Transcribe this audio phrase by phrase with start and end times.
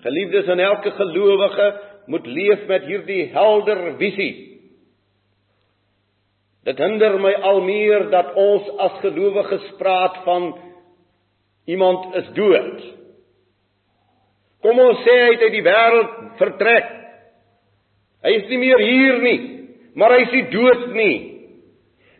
[0.00, 4.32] Geliefdes en elke gelowige moet leef met hierdie helder visie.
[6.64, 10.50] Dit hinder my al meer dat ons as gelowiges praat van
[11.68, 12.80] iemand is dood.
[14.60, 16.90] Kom ons sê hy het uit die wêreld vertrek.
[18.24, 19.38] Hy is nie meer hier nie,
[19.96, 21.16] maar hy is nie dood nie.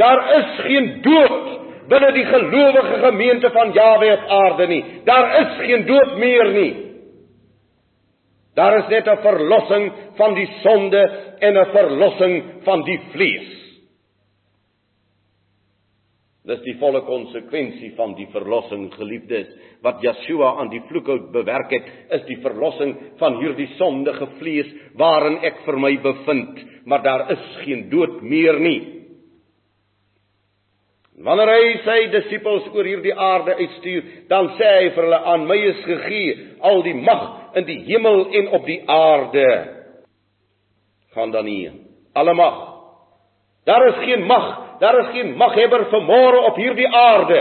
[0.00, 1.50] Daar is geen dood
[1.90, 4.80] binne die gelowige gemeente van Jahwe op aarde nie.
[5.04, 6.72] Daar is geen dood meer nie.
[8.54, 11.02] Daar is net 'n verlossing van die sonde
[11.38, 13.62] en 'n verlossing van die vlees.
[16.42, 19.46] Dis die volle konsekwensie van die verlossing, geliefdes,
[19.82, 24.66] wat Yeshua aan die vloekhout bewerk het, is die verlossing van hierdie sondige vlees
[24.98, 29.01] waarin ek vir my bevind, maar daar is geen dood meer nie.
[31.22, 35.58] Wanneer hy sy disippels oor hierdie aarde uitstuur, dan sê hy vir hulle aan my
[35.68, 36.34] is gegee
[36.66, 39.48] al die mag in die hemel en op die aarde.
[41.14, 41.70] Gaan dan nie
[42.18, 42.58] alle mag.
[43.64, 47.38] Daar is geen mag daar is geen maghebber vanmôre op hierdie aarde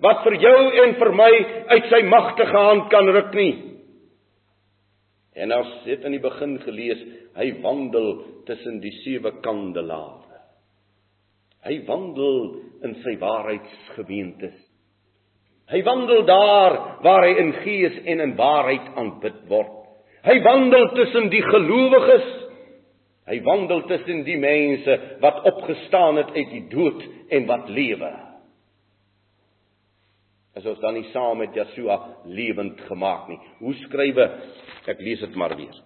[0.00, 1.30] wat vir jou en vir my
[1.74, 3.52] uit sy magtige hand kan ruk nie.
[5.34, 7.02] En ons het in die begin gelees
[7.34, 8.12] hy wandel
[8.46, 10.29] tussen die sewe kandelare
[11.66, 12.36] hy wandel
[12.86, 14.58] in sy waarheidsgemeentes
[15.70, 19.76] Hy wandel daar waar hy in gees en in waarheid aanbid word.
[20.26, 22.26] Hy wandel tussen die gelowiges.
[23.30, 28.10] Hy wandel tussen die mense wat opgestaan het uit die dood en wat lewe.
[30.58, 33.38] As ons dan nie saam met Yeshua lewend gemaak nie.
[33.62, 34.26] Hoe skrywe?
[34.90, 35.76] Ek lees dit maar weer.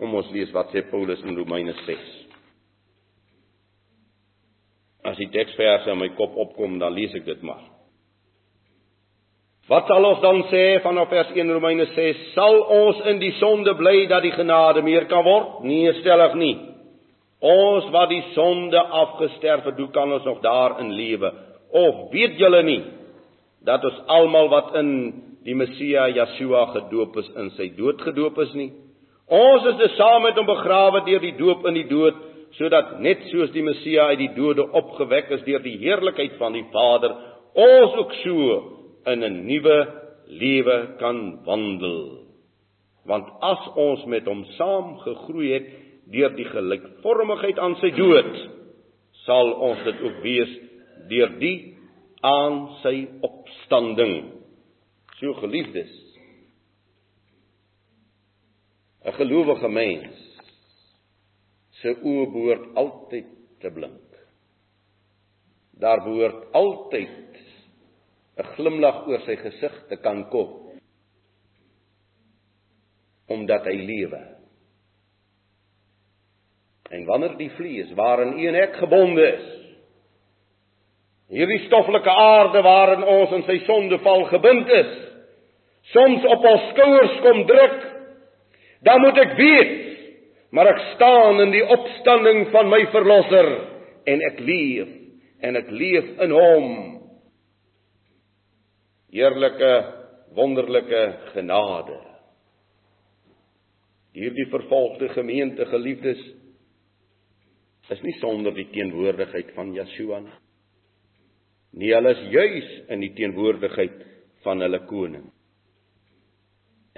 [0.00, 2.08] Kom ons lees wat sê Paulus in Romeine 6.
[5.04, 7.62] As die teksverse in my kop opkom, dan lees ek dit maar.
[9.70, 12.24] Wat sal ons dan sê vanaf vers 1 Romeine 6?
[12.34, 15.60] Sal ons in die sonde bly dat die genade meer kan word?
[15.62, 16.56] Nee, stellig nie.
[17.40, 21.30] Ons wat die sonde afgesterf het, hoe kan ons nog daarin lewe?
[21.70, 22.82] Of weet julle nie
[23.64, 24.90] dat ons almal wat in
[25.44, 28.70] die Messia Yeshua gedoop is in sy dood gedoop is nie?
[29.30, 32.16] Ons is dus saam met hom begrawe deur die doop in die dood,
[32.58, 36.66] sodat net soos die Messia uit die dode opgewek is deur die heerlikheid van die
[36.72, 37.14] Vader,
[37.54, 38.56] ons ook so
[39.06, 39.78] in 'n nuwe
[40.26, 42.26] lewe kan wandel.
[43.04, 45.68] Want as ons met hom saam gegroei het
[46.10, 48.34] deur die gelykvormigheid aan sy dood,
[49.24, 50.52] sal ons dit ook wees
[51.08, 51.74] deur die
[52.22, 54.32] aan sy opstanding.
[55.18, 55.90] So geliefdes,
[59.04, 60.29] 'n gelowige mens
[61.80, 63.28] se oë behoort altyd
[63.60, 64.18] te blink.
[65.80, 67.38] Daar behoort altyd
[68.40, 70.58] 'n glimlag oor sy gesig te kan kom
[73.30, 74.20] omdat hy lewe.
[76.90, 79.44] En wanneer die vlees waarin u en ek gebonde is,
[81.30, 84.90] hierdie stoffelike aarde waarin ons in sy sondeval gebind is,
[85.92, 87.78] soms op ons skouers kom druk,
[88.82, 89.89] dan moet ek weet,
[90.50, 93.50] maar ek staan in die opstanding van my verlosser
[94.10, 94.90] en ek leef
[95.46, 96.68] en ek leef in hom
[99.10, 99.72] heerlike
[100.36, 101.02] wonderlike
[101.34, 101.96] genade.
[104.14, 106.20] Hierdie vervolgde gemeente geliefdes
[107.90, 110.36] is nie sonder die teenwoordigheid van Yeshua nie.
[111.70, 113.98] Nee, hulle is juis in die teenwoordigheid
[114.44, 115.28] van hulle koning.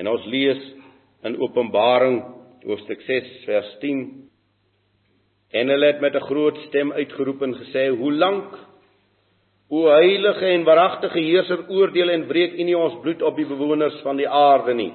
[0.01, 0.61] En ons lees
[1.29, 2.21] in Openbaring
[2.65, 4.03] hoofstuk 6 vers 10
[5.51, 8.73] en hulle het met 'n groot stem uitgeroep en gesê: "Hoe lank
[9.73, 13.97] O heilige en waaragtige heerser, oordeel en breek U nie ons bloed op die bewoners
[14.05, 14.91] van die aarde nie.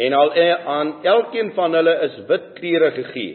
[0.00, 3.34] En al e, aan elkeen van hulle is wit klere gegee.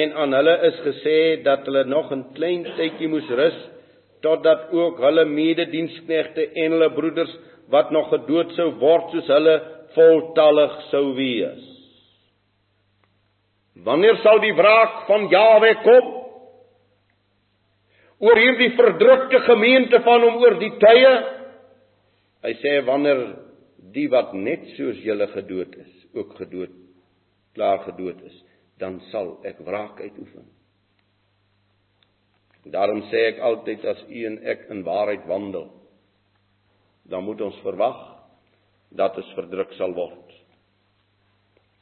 [0.00, 3.58] En aan hulle is gesê dat hulle nog 'n klein tydjie moes rus
[4.20, 7.38] totdat ook hulle medediensknegte en hulle broeders
[7.70, 9.56] wat nog gedood sou word soos hulle
[9.94, 11.77] voltallig sou wees.
[13.84, 16.14] Wanneer sal die wraak van Jawe kom?
[18.18, 21.14] oor hierdie verdrukte gemeente van hom oor die tye.
[22.46, 23.22] Hy sê wanneer
[23.94, 26.74] die wat net soos julle gedood is, ook gedood
[27.56, 28.36] klaar gedood is,
[28.78, 30.46] dan sal ek wraak uitoefen.
[32.68, 35.70] Daarom sê ek altyd as u en ek in waarheid wandel,
[37.08, 37.98] dan moet ons verwag
[38.98, 40.34] dat ons verdruk sal word.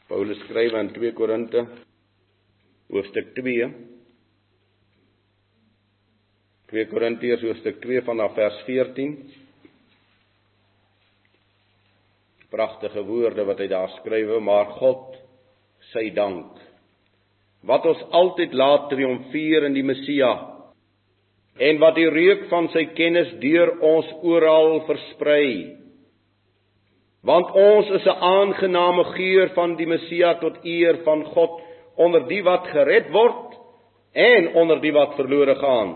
[0.07, 1.65] Paulus skryf in 2 Korinte
[2.93, 3.71] hoofstuk 2
[6.71, 9.13] 2 Korintiërs hoofstuk 2 vanaf vers 14.
[12.51, 15.15] Pragtige woorde wat hy daar skrywe, maar God
[15.93, 16.63] sy dank
[17.67, 20.31] wat ons altyd laat triomfeer in die Messia
[21.57, 25.79] en wat die reuk van sy kennis deur ons oral versprei.
[27.27, 31.61] Want ons is 'n aangename geur van die Messia tot eer van God
[31.97, 33.57] onder die wat gered word
[34.17, 35.95] en onder die wat verlore gaan.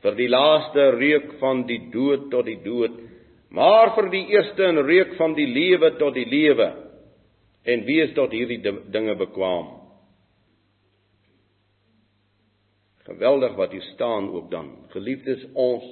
[0.00, 2.96] Vir die laaste reuk van die dood tot die dood,
[3.50, 6.72] maar vir die eerste 'n reuk van die lewe tot die lewe.
[7.64, 9.80] En wie is tot hierdie dinge bekwam?
[13.04, 14.76] Geweldig wat hier staan ook dan.
[14.88, 15.84] Geliefdes ons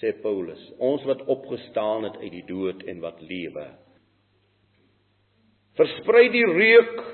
[0.00, 3.66] sê Paulus, ons wat opgestaan het uit die dood en wat lewe.
[5.76, 7.09] Versprei die reuk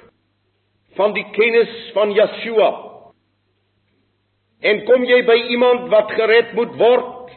[0.96, 2.70] van die kennis van Yeshua.
[4.60, 7.34] En kom jy by iemand wat gered moet word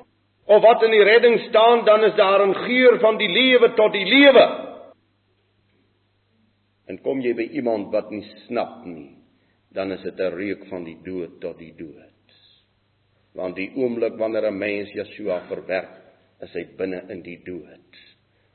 [0.49, 3.91] of wat in die redding staan, dan is daar 'n geur van die lewe tot
[3.93, 4.45] die lewe.
[6.87, 9.11] En kom jy by iemand wat nie snap nie,
[9.71, 12.09] dan is dit 'n reuk van die dood tot die dood
[13.39, 15.95] want die oomblik wanneer 'n mens Yeshua verwerp,
[16.41, 17.99] is hy binne in die dood.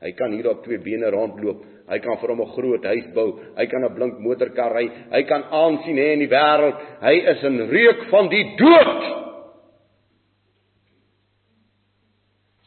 [0.00, 1.64] Hy kan hier op twee bene rondloop.
[1.84, 3.40] Hy kan vir hom 'n groot huis bou.
[3.56, 4.88] Hy kan 'n blink motorkar ry.
[5.10, 6.80] Hy kan aansien hê in die wêreld.
[7.00, 9.02] Hy is 'n reuk van die dood.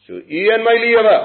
[0.06, 1.16] So u in my lewe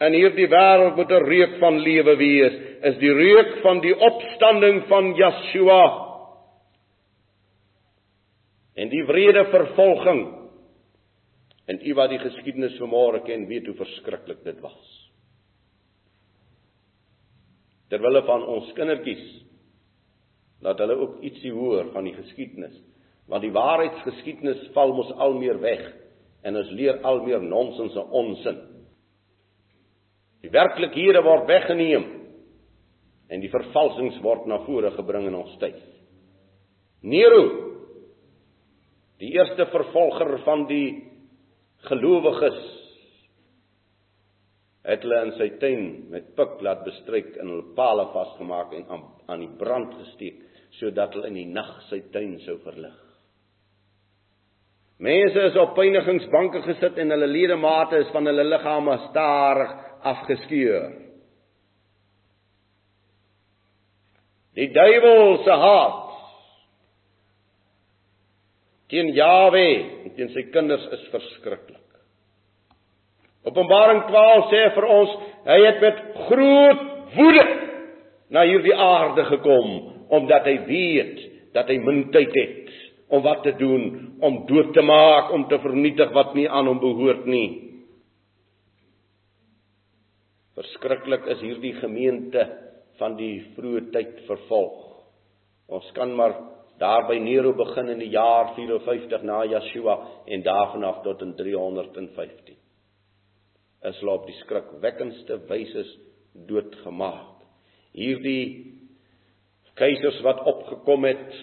[0.00, 2.54] in hierdie wêreld moet 'n reuk van lewe wees.
[2.82, 6.08] Is die reuk van die opstanding van Yeshua
[8.74, 10.20] en die wrede vervolging
[11.66, 14.99] en u wat die geskiedenis vanmôre ken weet hoe verskriklik dit was
[17.90, 19.24] terwyl van ons kindertjies
[20.60, 22.74] laat hulle ook ietsie hoor van die geskiedenis.
[23.30, 25.82] Want die waarheidsgeskiedenis val mos al meer weg
[26.44, 28.58] en ons leer al meer nonsens en onsin.
[30.44, 32.06] Die werklikhede word weggeneem
[33.30, 35.78] en die vervalsings word na vore gebring in ons tyd.
[37.00, 37.42] Nero
[39.20, 40.86] die eerste vervolger van die
[41.88, 42.60] gelowiges
[44.84, 49.04] het hulle in sy tuin met pik laat bestryk en hulle palle vasgemaak en aan,
[49.28, 50.40] aan die brand gesteek
[50.78, 52.96] sodat hulle in die nag sy tuin sou verlig.
[55.00, 59.72] Mense is op pynigingsbanke gesit en hulle ledemate is van hulle liggame stadig
[60.12, 60.90] afgeskeur.
[64.58, 66.06] Die duiwel se haat
[68.90, 69.66] teen Jawe
[70.04, 71.79] en teen sy kinders is verskriklik.
[73.48, 75.12] Openbaring 12 sê vir ons,
[75.48, 76.82] hy het met groot
[77.16, 77.44] woede
[78.34, 79.70] na hierdie aarde gekom
[80.10, 81.22] omdat hy weet
[81.54, 82.70] dat hy min tyd het
[83.10, 83.84] om wat te doen,
[84.22, 87.48] om dood te maak, om te vernietig wat nie aan hom behoort nie.
[90.58, 92.44] Verskriklik is hierdie gemeente
[93.00, 94.78] van die vroeë tyd vervolg.
[95.70, 96.36] Ons kan maar
[96.82, 101.34] daar by Nero begin in die jaar 54 na Yeshua en daarvan af tot in
[101.38, 102.59] 315
[103.88, 105.84] is hulle op die skrikwekkendste wyse
[106.48, 107.40] doodgemaak.
[107.96, 108.76] Hierdie
[109.80, 111.38] keisers wat opgekom het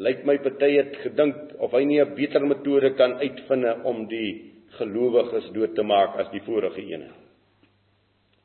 [0.00, 4.52] lyk my party het gedink of hy nie 'n beter metode kan uitvind om die
[4.78, 7.10] gelowiges dood te maak as die vorige ene.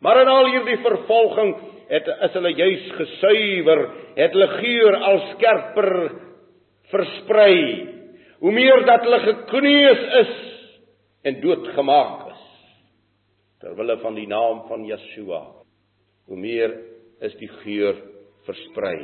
[0.01, 1.55] Maar in al hierdie vervolging
[1.89, 6.11] het is hulle juis gesuiwer, het hulle geur al skerper
[6.91, 7.87] versprei.
[8.39, 10.54] Hoe meer dat hulle gekneus is
[11.25, 12.41] en doodgemaak is
[13.63, 15.41] ter wille van die naam van Yeshua,
[16.29, 16.73] hoe meer
[17.25, 17.97] is die geur
[18.45, 18.99] versprei.